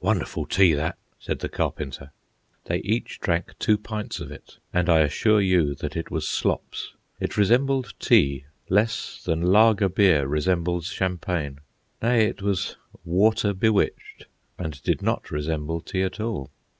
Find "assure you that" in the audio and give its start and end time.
5.00-5.96